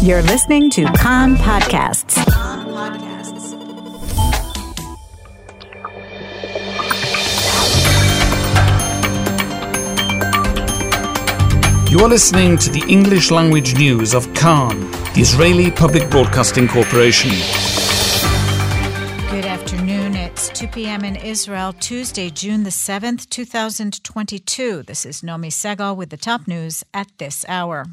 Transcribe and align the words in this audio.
You're 0.00 0.22
listening 0.22 0.70
to 0.70 0.84
Kan 0.92 1.34
Podcasts. 1.34 2.16
You 11.90 11.98
are 11.98 12.08
listening 12.08 12.56
to 12.58 12.70
the 12.70 12.84
English 12.88 13.32
language 13.32 13.74
news 13.74 14.14
of 14.14 14.32
Kan, 14.34 14.88
the 15.14 15.20
Israeli 15.20 15.72
Public 15.72 16.08
Broadcasting 16.10 16.68
Corporation. 16.68 17.30
Good 19.32 19.46
afternoon. 19.46 20.14
It's 20.14 20.48
2 20.50 20.68
p.m. 20.68 21.04
in 21.04 21.16
Israel, 21.16 21.72
Tuesday, 21.72 22.30
June 22.30 22.62
the 22.62 22.70
7th, 22.70 23.28
2022. 23.30 24.84
This 24.84 25.04
is 25.04 25.22
Nomi 25.22 25.50
Segal 25.50 25.96
with 25.96 26.10
the 26.10 26.16
top 26.16 26.46
news 26.46 26.84
at 26.94 27.08
this 27.18 27.44
hour. 27.48 27.86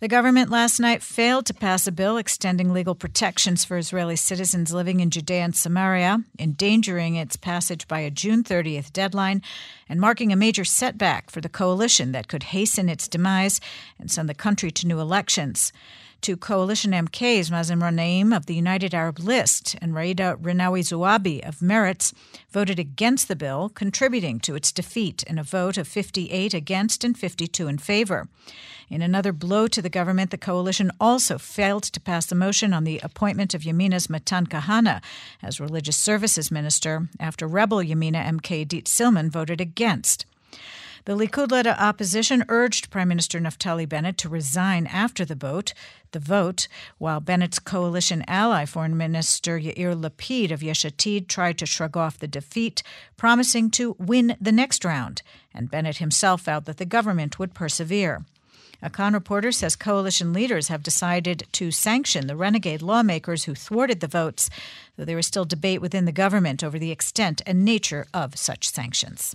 The 0.00 0.06
government 0.06 0.48
last 0.48 0.78
night 0.78 1.02
failed 1.02 1.46
to 1.46 1.54
pass 1.54 1.88
a 1.88 1.90
bill 1.90 2.18
extending 2.18 2.72
legal 2.72 2.94
protections 2.94 3.64
for 3.64 3.76
Israeli 3.76 4.14
citizens 4.14 4.72
living 4.72 5.00
in 5.00 5.10
Judea 5.10 5.40
and 5.40 5.56
Samaria, 5.56 6.22
endangering 6.38 7.16
its 7.16 7.34
passage 7.34 7.88
by 7.88 7.98
a 7.98 8.10
June 8.10 8.44
30th 8.44 8.92
deadline 8.92 9.42
and 9.88 10.00
marking 10.00 10.32
a 10.32 10.36
major 10.36 10.64
setback 10.64 11.30
for 11.30 11.40
the 11.40 11.48
coalition 11.48 12.12
that 12.12 12.28
could 12.28 12.44
hasten 12.44 12.88
its 12.88 13.08
demise 13.08 13.60
and 13.98 14.08
send 14.08 14.28
the 14.28 14.34
country 14.34 14.70
to 14.70 14.86
new 14.86 15.00
elections 15.00 15.72
two 16.20 16.36
coalition 16.36 16.92
MKs 16.92 17.50
Mazen 17.50 17.80
Ghanim 17.80 18.36
of 18.36 18.46
the 18.46 18.54
United 18.54 18.94
Arab 18.94 19.18
List 19.18 19.76
and 19.80 19.92
Ghaida 19.92 20.36
Rinawi 20.36 20.80
Zoabi 20.80 21.46
of 21.46 21.58
Meretz 21.58 22.12
voted 22.50 22.78
against 22.78 23.28
the 23.28 23.36
bill, 23.36 23.68
contributing 23.68 24.40
to 24.40 24.54
its 24.54 24.72
defeat 24.72 25.22
in 25.24 25.38
a 25.38 25.42
vote 25.42 25.76
of 25.76 25.86
58 25.86 26.54
against 26.54 27.04
and 27.04 27.18
52 27.18 27.68
in 27.68 27.78
favor. 27.78 28.28
In 28.90 29.02
another 29.02 29.32
blow 29.32 29.68
to 29.68 29.82
the 29.82 29.90
government, 29.90 30.30
the 30.30 30.38
coalition 30.38 30.90
also 30.98 31.36
failed 31.36 31.82
to 31.84 32.00
pass 32.00 32.26
the 32.26 32.34
motion 32.34 32.72
on 32.72 32.84
the 32.84 33.00
appointment 33.02 33.52
of 33.54 33.62
Yamina's 33.62 34.08
Matan 34.08 34.46
Kahana 34.46 35.02
as 35.42 35.60
religious 35.60 35.96
services 35.96 36.50
minister 36.50 37.08
after 37.20 37.46
rebel 37.46 37.78
Yamina 37.78 38.24
MK 38.24 38.66
Idit 38.66 38.84
Silman 38.84 39.30
voted 39.30 39.60
against. 39.60 40.24
The 41.08 41.16
Likud 41.16 41.50
led 41.50 41.66
opposition 41.66 42.44
urged 42.50 42.90
Prime 42.90 43.08
Minister 43.08 43.40
Naftali 43.40 43.88
Bennett 43.88 44.18
to 44.18 44.28
resign 44.28 44.86
after 44.86 45.24
the 45.24 45.34
vote. 45.34 45.72
The 46.10 46.18
vote, 46.18 46.68
while 46.98 47.18
Bennett's 47.18 47.58
coalition 47.58 48.22
ally, 48.28 48.66
Foreign 48.66 48.94
Minister 48.94 49.58
Yair 49.58 49.98
Lapid 49.98 50.50
of 50.50 50.62
Yesh 50.62 50.84
Atid, 50.84 51.26
tried 51.26 51.56
to 51.56 51.64
shrug 51.64 51.96
off 51.96 52.18
the 52.18 52.28
defeat, 52.28 52.82
promising 53.16 53.70
to 53.70 53.96
win 53.98 54.36
the 54.38 54.52
next 54.52 54.84
round, 54.84 55.22
and 55.54 55.70
Bennett 55.70 55.96
himself 55.96 56.42
vowed 56.42 56.66
that 56.66 56.76
the 56.76 56.84
government 56.84 57.38
would 57.38 57.54
persevere. 57.54 58.26
A 58.82 58.90
Kan 58.90 59.14
reporter 59.14 59.50
says 59.50 59.76
coalition 59.76 60.34
leaders 60.34 60.68
have 60.68 60.82
decided 60.82 61.46
to 61.52 61.70
sanction 61.70 62.26
the 62.26 62.36
renegade 62.36 62.82
lawmakers 62.82 63.44
who 63.44 63.54
thwarted 63.54 64.00
the 64.00 64.08
votes, 64.08 64.50
though 64.96 65.06
there 65.06 65.18
is 65.18 65.26
still 65.26 65.46
debate 65.46 65.80
within 65.80 66.04
the 66.04 66.12
government 66.12 66.62
over 66.62 66.78
the 66.78 66.90
extent 66.90 67.40
and 67.46 67.64
nature 67.64 68.06
of 68.12 68.36
such 68.36 68.68
sanctions. 68.68 69.34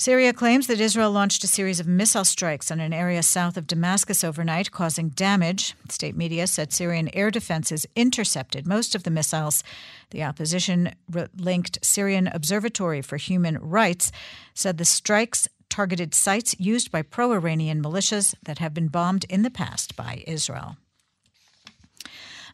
Syria 0.00 0.32
claims 0.32 0.68
that 0.68 0.80
Israel 0.80 1.10
launched 1.10 1.42
a 1.42 1.48
series 1.48 1.80
of 1.80 1.88
missile 1.88 2.24
strikes 2.24 2.70
on 2.70 2.78
an 2.78 2.92
area 2.92 3.20
south 3.20 3.56
of 3.56 3.66
Damascus 3.66 4.22
overnight, 4.22 4.70
causing 4.70 5.08
damage. 5.08 5.74
State 5.88 6.16
media 6.16 6.46
said 6.46 6.72
Syrian 6.72 7.10
air 7.14 7.32
defenses 7.32 7.84
intercepted 7.96 8.64
most 8.64 8.94
of 8.94 9.02
the 9.02 9.10
missiles. 9.10 9.64
The 10.10 10.22
opposition 10.22 10.94
linked 11.36 11.84
Syrian 11.84 12.28
Observatory 12.28 13.02
for 13.02 13.16
Human 13.16 13.58
Rights 13.58 14.12
said 14.54 14.78
the 14.78 14.84
strikes 14.84 15.48
targeted 15.68 16.14
sites 16.14 16.54
used 16.60 16.92
by 16.92 17.02
pro 17.02 17.32
Iranian 17.32 17.82
militias 17.82 18.36
that 18.44 18.60
have 18.60 18.72
been 18.72 18.86
bombed 18.86 19.24
in 19.28 19.42
the 19.42 19.50
past 19.50 19.96
by 19.96 20.22
Israel. 20.28 20.76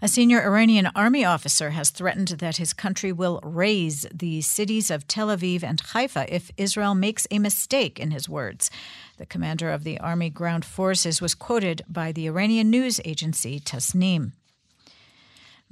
A 0.05 0.09
senior 0.09 0.43
Iranian 0.43 0.91
army 0.95 1.25
officer 1.25 1.71
has 1.71 1.89
threatened 1.89 2.29
that 2.29 2.59
his 2.59 2.75
country 2.75 3.11
will 3.11 3.41
raze 3.43 4.05
the 4.13 4.43
cities 4.43 4.91
of 4.91 5.09
Tel 5.09 5.29
Aviv 5.29 5.63
and 5.63 5.81
Haifa 5.81 6.27
if 6.29 6.51
Israel 6.59 6.95
makes 6.95 7.27
a 7.31 7.39
mistake, 7.39 7.99
in 7.99 8.11
his 8.11 8.29
words. 8.29 8.71
The 9.17 9.25
commander 9.25 9.71
of 9.71 9.83
the 9.83 9.99
Army 10.01 10.29
Ground 10.29 10.67
Forces 10.67 11.23
was 11.23 11.35
quoted 11.35 11.87
by 11.89 12.13
the 12.13 12.27
Iranian 12.27 12.69
news 12.69 13.01
agency 13.03 13.59
Tasnim. 13.59 14.33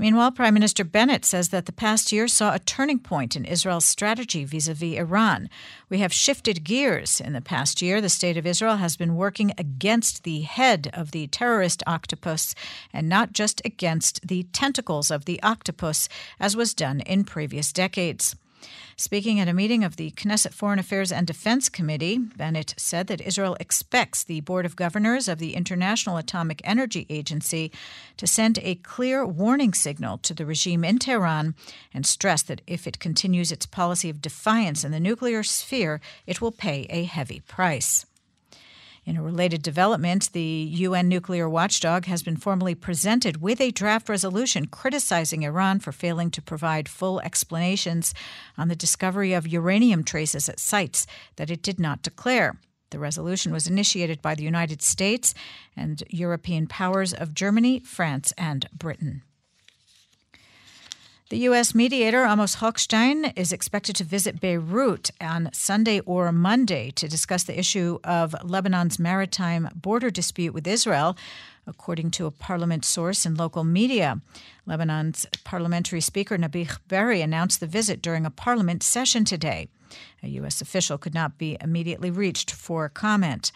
Meanwhile, 0.02 0.32
Prime 0.32 0.52
Minister 0.52 0.82
Bennett 0.82 1.24
says 1.24 1.50
that 1.50 1.66
the 1.66 1.72
past 1.72 2.10
year 2.10 2.26
saw 2.26 2.52
a 2.52 2.58
turning 2.58 2.98
point 2.98 3.36
in 3.36 3.44
Israel's 3.44 3.84
strategy 3.84 4.44
vis 4.44 4.66
a 4.66 4.74
vis 4.74 4.98
Iran. 4.98 5.48
We 5.88 5.98
have 5.98 6.12
shifted 6.12 6.64
gears. 6.64 7.20
In 7.20 7.34
the 7.34 7.40
past 7.40 7.80
year, 7.80 8.00
the 8.00 8.08
State 8.08 8.36
of 8.36 8.44
Israel 8.44 8.78
has 8.78 8.96
been 8.96 9.14
working 9.14 9.52
against 9.56 10.24
the 10.24 10.40
head 10.40 10.90
of 10.92 11.12
the 11.12 11.28
terrorist 11.28 11.84
octopus 11.86 12.56
and 12.92 13.08
not 13.08 13.32
just 13.32 13.62
against 13.64 14.26
the 14.26 14.42
tentacles 14.52 15.12
of 15.12 15.24
the 15.24 15.40
octopus, 15.40 16.08
as 16.40 16.56
was 16.56 16.74
done 16.74 16.98
in 17.02 17.22
previous 17.22 17.72
decades. 17.72 18.34
Speaking 18.96 19.40
at 19.40 19.48
a 19.48 19.52
meeting 19.52 19.84
of 19.84 19.96
the 19.96 20.10
Knesset 20.12 20.52
Foreign 20.52 20.78
Affairs 20.78 21.10
and 21.10 21.26
Defense 21.26 21.68
Committee, 21.68 22.18
Bennett 22.18 22.74
said 22.76 23.06
that 23.08 23.20
Israel 23.20 23.56
expects 23.58 24.22
the 24.22 24.40
Board 24.40 24.64
of 24.64 24.76
Governors 24.76 25.28
of 25.28 25.38
the 25.38 25.54
International 25.54 26.16
Atomic 26.16 26.60
Energy 26.64 27.06
Agency 27.08 27.72
to 28.16 28.26
send 28.26 28.58
a 28.58 28.76
clear 28.76 29.26
warning 29.26 29.74
signal 29.74 30.18
to 30.18 30.34
the 30.34 30.46
regime 30.46 30.84
in 30.84 30.98
Tehran 30.98 31.54
and 31.92 32.06
stress 32.06 32.42
that 32.42 32.62
if 32.66 32.86
it 32.86 32.98
continues 32.98 33.50
its 33.50 33.66
policy 33.66 34.08
of 34.10 34.22
defiance 34.22 34.84
in 34.84 34.92
the 34.92 35.00
nuclear 35.00 35.42
sphere, 35.42 36.00
it 36.26 36.40
will 36.40 36.52
pay 36.52 36.86
a 36.90 37.04
heavy 37.04 37.40
price. 37.40 38.06
In 39.04 39.16
a 39.16 39.22
related 39.22 39.62
development, 39.62 40.30
the 40.32 40.68
UN 40.74 41.08
nuclear 41.08 41.48
watchdog 41.48 42.04
has 42.04 42.22
been 42.22 42.36
formally 42.36 42.76
presented 42.76 43.42
with 43.42 43.60
a 43.60 43.72
draft 43.72 44.08
resolution 44.08 44.66
criticizing 44.66 45.42
Iran 45.42 45.80
for 45.80 45.90
failing 45.90 46.30
to 46.30 46.40
provide 46.40 46.88
full 46.88 47.18
explanations 47.20 48.14
on 48.56 48.68
the 48.68 48.76
discovery 48.76 49.32
of 49.32 49.48
uranium 49.48 50.04
traces 50.04 50.48
at 50.48 50.60
sites 50.60 51.04
that 51.34 51.50
it 51.50 51.62
did 51.62 51.80
not 51.80 52.02
declare. 52.02 52.60
The 52.90 53.00
resolution 53.00 53.52
was 53.52 53.66
initiated 53.66 54.22
by 54.22 54.36
the 54.36 54.44
United 54.44 54.82
States 54.82 55.34
and 55.74 56.04
European 56.08 56.68
powers 56.68 57.12
of 57.12 57.34
Germany, 57.34 57.80
France, 57.80 58.32
and 58.38 58.68
Britain. 58.72 59.22
The 61.32 61.48
U.S. 61.48 61.74
mediator 61.74 62.26
Amos 62.26 62.56
Hochstein 62.56 63.32
is 63.36 63.54
expected 63.54 63.96
to 63.96 64.04
visit 64.04 64.38
Beirut 64.38 65.10
on 65.18 65.48
Sunday 65.54 66.00
or 66.00 66.30
Monday 66.30 66.90
to 66.90 67.08
discuss 67.08 67.42
the 67.44 67.58
issue 67.58 67.98
of 68.04 68.36
Lebanon's 68.44 68.98
maritime 68.98 69.70
border 69.74 70.10
dispute 70.10 70.52
with 70.52 70.66
Israel, 70.66 71.16
according 71.66 72.10
to 72.10 72.26
a 72.26 72.30
parliament 72.30 72.84
source 72.84 73.24
in 73.24 73.34
local 73.34 73.64
media. 73.64 74.20
Lebanon's 74.66 75.24
parliamentary 75.42 76.02
speaker 76.02 76.36
Nabih 76.36 76.76
Berri 76.86 77.22
announced 77.22 77.60
the 77.60 77.66
visit 77.66 78.02
during 78.02 78.26
a 78.26 78.30
parliament 78.30 78.82
session 78.82 79.24
today. 79.24 79.68
A 80.22 80.28
U.S. 80.28 80.60
official 80.60 80.98
could 80.98 81.14
not 81.14 81.38
be 81.38 81.56
immediately 81.62 82.10
reached 82.10 82.50
for 82.50 82.90
comment. 82.90 83.52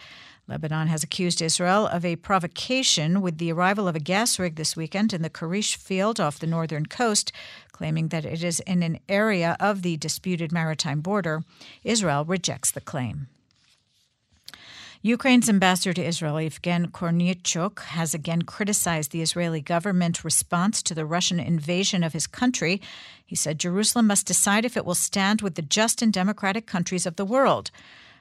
Lebanon 0.47 0.87
has 0.87 1.03
accused 1.03 1.41
Israel 1.41 1.87
of 1.87 2.05
a 2.05 2.15
provocation 2.15 3.21
with 3.21 3.37
the 3.37 3.51
arrival 3.51 3.85
of 3.87 3.97
a 3.97 3.99
gas 3.99 4.39
rig 4.39 4.55
this 4.55 4.77
weekend 4.77 5.11
in 5.11 5.21
the 5.21 5.29
Karish 5.29 5.75
field 5.75 6.21
off 6.21 6.39
the 6.39 6.47
northern 6.47 6.85
coast, 6.85 7.33
claiming 7.73 8.07
that 8.09 8.23
it 8.23 8.41
is 8.41 8.61
in 8.61 8.81
an 8.81 8.99
area 9.09 9.57
of 9.59 9.81
the 9.81 9.97
disputed 9.97 10.53
maritime 10.53 11.01
border. 11.01 11.43
Israel 11.83 12.23
rejects 12.23 12.71
the 12.71 12.79
claim. 12.79 13.27
Ukraine's 15.01 15.49
ambassador 15.49 15.93
to 15.93 16.03
Israel, 16.03 16.35
Evgen 16.35 16.91
Kornichuk, 16.91 17.79
has 17.79 18.13
again 18.13 18.43
criticized 18.43 19.11
the 19.11 19.21
Israeli 19.21 19.61
government 19.61 20.23
response 20.23 20.81
to 20.81 20.95
the 20.95 21.05
Russian 21.05 21.39
invasion 21.39 22.03
of 22.03 22.13
his 22.13 22.25
country. 22.25 22.81
He 23.25 23.35
said 23.35 23.59
Jerusalem 23.59 24.07
must 24.07 24.25
decide 24.25 24.65
if 24.65 24.75
it 24.75 24.85
will 24.85 24.95
stand 24.95 25.41
with 25.41 25.55
the 25.55 25.61
just 25.61 26.01
and 26.01 26.11
democratic 26.11 26.65
countries 26.65 27.05
of 27.05 27.17
the 27.17 27.25
world. 27.25 27.69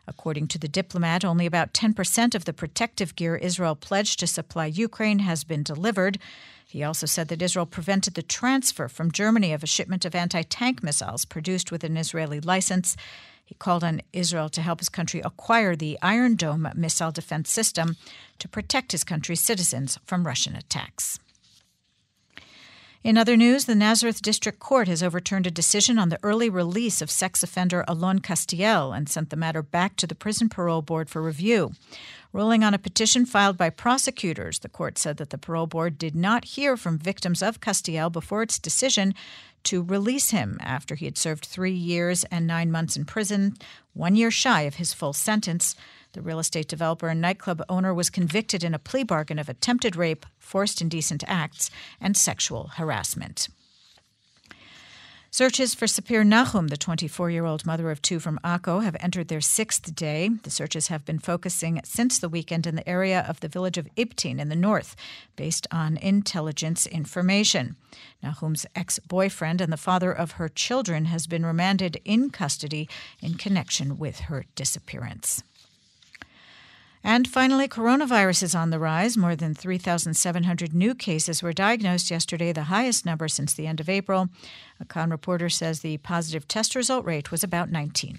According 0.08 0.48
to 0.48 0.58
the 0.58 0.68
diplomat, 0.68 1.24
only 1.24 1.46
about 1.46 1.72
10% 1.72 2.34
of 2.34 2.44
the 2.44 2.52
protective 2.52 3.16
gear 3.16 3.36
Israel 3.36 3.74
pledged 3.74 4.20
to 4.20 4.26
supply 4.26 4.66
Ukraine 4.66 5.20
has 5.20 5.44
been 5.44 5.62
delivered. 5.62 6.18
He 6.68 6.82
also 6.82 7.06
said 7.06 7.28
that 7.28 7.42
Israel 7.42 7.66
prevented 7.66 8.14
the 8.14 8.22
transfer 8.22 8.88
from 8.88 9.10
Germany 9.10 9.52
of 9.52 9.62
a 9.62 9.66
shipment 9.66 10.04
of 10.04 10.14
anti 10.14 10.42
tank 10.42 10.82
missiles 10.82 11.24
produced 11.24 11.72
with 11.72 11.84
an 11.84 11.96
Israeli 11.96 12.40
license. 12.40 12.96
He 13.44 13.54
called 13.54 13.84
on 13.84 14.02
Israel 14.12 14.48
to 14.50 14.60
help 14.60 14.80
his 14.80 14.88
country 14.88 15.20
acquire 15.20 15.76
the 15.76 15.98
Iron 16.02 16.34
Dome 16.34 16.68
missile 16.74 17.12
defense 17.12 17.50
system 17.50 17.96
to 18.40 18.48
protect 18.48 18.92
his 18.92 19.04
country's 19.04 19.40
citizens 19.40 19.98
from 20.04 20.26
Russian 20.26 20.56
attacks. 20.56 21.20
In 23.06 23.16
other 23.16 23.36
news, 23.36 23.66
the 23.66 23.76
Nazareth 23.76 24.20
District 24.20 24.58
Court 24.58 24.88
has 24.88 25.00
overturned 25.00 25.46
a 25.46 25.50
decision 25.52 25.96
on 25.96 26.08
the 26.08 26.18
early 26.24 26.50
release 26.50 27.00
of 27.00 27.08
sex 27.08 27.44
offender 27.44 27.84
Alon 27.86 28.18
Castiel 28.18 28.92
and 28.92 29.08
sent 29.08 29.30
the 29.30 29.36
matter 29.36 29.62
back 29.62 29.94
to 29.98 30.08
the 30.08 30.16
Prison 30.16 30.48
Parole 30.48 30.82
Board 30.82 31.08
for 31.08 31.22
review. 31.22 31.70
Ruling 32.32 32.64
on 32.64 32.74
a 32.74 32.80
petition 32.80 33.24
filed 33.24 33.56
by 33.56 33.70
prosecutors, 33.70 34.58
the 34.58 34.68
court 34.68 34.98
said 34.98 35.18
that 35.18 35.30
the 35.30 35.38
parole 35.38 35.68
board 35.68 35.98
did 35.98 36.16
not 36.16 36.56
hear 36.56 36.76
from 36.76 36.98
victims 36.98 37.42
of 37.42 37.60
Castiel 37.60 38.10
before 38.10 38.42
its 38.42 38.58
decision 38.58 39.14
to 39.62 39.84
release 39.84 40.30
him 40.30 40.58
after 40.60 40.96
he 40.96 41.04
had 41.04 41.16
served 41.16 41.44
three 41.44 41.70
years 41.70 42.24
and 42.24 42.44
nine 42.44 42.72
months 42.72 42.96
in 42.96 43.04
prison, 43.04 43.54
one 43.94 44.16
year 44.16 44.32
shy 44.32 44.62
of 44.62 44.74
his 44.74 44.92
full 44.92 45.12
sentence. 45.12 45.76
The 46.12 46.22
real 46.22 46.38
estate 46.38 46.68
developer 46.68 47.08
and 47.08 47.20
nightclub 47.20 47.62
owner 47.68 47.92
was 47.92 48.10
convicted 48.10 48.64
in 48.64 48.74
a 48.74 48.78
plea 48.78 49.02
bargain 49.02 49.38
of 49.38 49.48
attempted 49.48 49.96
rape, 49.96 50.26
forced 50.38 50.80
indecent 50.80 51.24
acts, 51.26 51.70
and 52.00 52.16
sexual 52.16 52.68
harassment. 52.76 53.48
Searches 55.36 55.74
for 55.74 55.84
Sapir 55.84 56.24
Nahum, 56.24 56.68
the 56.68 56.78
24 56.78 57.28
year 57.28 57.44
old 57.44 57.66
mother 57.66 57.90
of 57.90 58.00
two 58.00 58.18
from 58.18 58.40
Akko, 58.42 58.82
have 58.82 58.96
entered 59.00 59.28
their 59.28 59.42
sixth 59.42 59.94
day. 59.94 60.30
The 60.44 60.48
searches 60.48 60.88
have 60.88 61.04
been 61.04 61.18
focusing 61.18 61.78
since 61.84 62.18
the 62.18 62.30
weekend 62.30 62.66
in 62.66 62.74
the 62.74 62.88
area 62.88 63.22
of 63.28 63.40
the 63.40 63.48
village 63.48 63.76
of 63.76 63.86
Ibtin 63.96 64.40
in 64.40 64.48
the 64.48 64.56
north, 64.56 64.96
based 65.36 65.66
on 65.70 65.98
intelligence 65.98 66.86
information. 66.86 67.76
Nahum's 68.22 68.64
ex 68.74 68.98
boyfriend 68.98 69.60
and 69.60 69.70
the 69.70 69.76
father 69.76 70.10
of 70.10 70.32
her 70.32 70.48
children 70.48 71.04
has 71.04 71.26
been 71.26 71.44
remanded 71.44 72.00
in 72.06 72.30
custody 72.30 72.88
in 73.20 73.34
connection 73.34 73.98
with 73.98 74.20
her 74.20 74.46
disappearance. 74.54 75.42
And 77.06 77.28
finally, 77.28 77.68
coronavirus 77.68 78.42
is 78.42 78.54
on 78.56 78.70
the 78.70 78.80
rise. 78.80 79.16
More 79.16 79.36
than 79.36 79.54
3,700 79.54 80.74
new 80.74 80.92
cases 80.92 81.40
were 81.40 81.52
diagnosed 81.52 82.10
yesterday, 82.10 82.52
the 82.52 82.64
highest 82.64 83.06
number 83.06 83.28
since 83.28 83.54
the 83.54 83.68
end 83.68 83.78
of 83.78 83.88
April. 83.88 84.28
A 84.80 84.84
Kan 84.84 85.10
reporter 85.10 85.48
says 85.48 85.80
the 85.80 85.98
positive 85.98 86.48
test 86.48 86.74
result 86.74 87.04
rate 87.04 87.30
was 87.30 87.44
about 87.44 87.70
19%. 87.70 88.18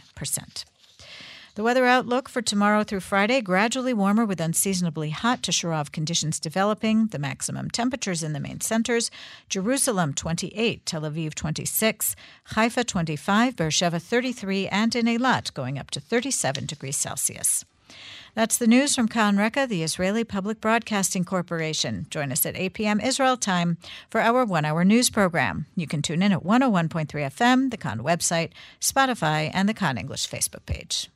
The 1.55 1.63
weather 1.63 1.85
outlook 1.85 2.29
for 2.29 2.41
tomorrow 2.41 2.85
through 2.85 3.01
Friday 3.01 3.41
gradually 3.41 3.93
warmer 3.93 4.23
with 4.23 4.39
unseasonably 4.39 5.09
hot 5.09 5.43
to 5.43 5.51
Sharav 5.51 5.91
conditions 5.91 6.39
developing. 6.39 7.07
The 7.07 7.19
maximum 7.19 7.69
temperatures 7.69 8.23
in 8.23 8.31
the 8.31 8.39
main 8.39 8.61
centers 8.61 9.11
Jerusalem 9.49 10.13
28, 10.13 10.85
Tel 10.85 11.01
Aviv 11.01 11.33
26, 11.35 12.15
Haifa 12.55 12.85
25, 12.85 13.57
Beersheba 13.57 13.99
33, 13.99 14.69
and 14.69 14.95
in 14.95 15.07
Eilat 15.07 15.53
going 15.53 15.77
up 15.77 15.91
to 15.91 15.99
37 15.99 16.65
degrees 16.65 16.95
Celsius. 16.95 17.65
That's 18.33 18.57
the 18.57 18.67
news 18.67 18.93
from 18.93 19.07
Kan 19.07 19.37
Reka, 19.37 19.65
the 19.67 19.81
Israeli 19.81 20.23
Public 20.23 20.61
Broadcasting 20.61 21.23
Corporation. 21.23 22.05
Join 22.11 22.31
us 22.31 22.45
at 22.45 22.55
8 22.55 22.73
p.m. 22.73 22.99
Israel 22.99 23.35
time 23.35 23.77
for 24.09 24.21
our 24.21 24.45
one 24.45 24.63
hour 24.63 24.85
news 24.85 25.09
program. 25.09 25.65
You 25.75 25.87
can 25.87 26.03
tune 26.03 26.21
in 26.21 26.31
at 26.31 26.43
101.3 26.43 27.07
FM, 27.07 27.71
the 27.71 27.77
Kan 27.77 27.99
website, 27.99 28.51
Spotify, 28.79 29.49
and 29.53 29.67
the 29.67 29.73
Kan 29.73 29.97
English 29.97 30.29
Facebook 30.29 30.65
page. 30.67 31.09